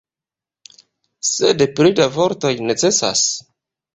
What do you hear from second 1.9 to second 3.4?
da vortoj necesas?